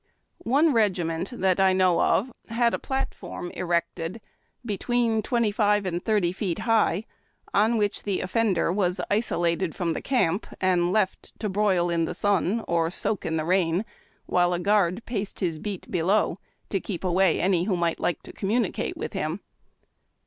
[0.47, 4.19] One regiment that I know of had a platform erected,
[4.65, 7.03] be tween twenty five and thirty feet high,
[7.53, 12.05] on which the offend er was isolated from the camp, and left to broil in
[12.05, 13.85] the sun or soak in the rain
[14.25, 16.39] while a guard paced his beat below,
[16.69, 19.41] to keep away any who might like to communicate with him.